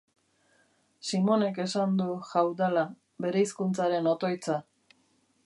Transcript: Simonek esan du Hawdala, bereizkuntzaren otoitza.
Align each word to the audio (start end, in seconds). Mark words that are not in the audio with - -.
Simonek 1.09 1.59
esan 1.65 1.93
du 1.99 2.07
Hawdala, 2.31 2.87
bereizkuntzaren 3.27 4.13
otoitza. 4.15 4.59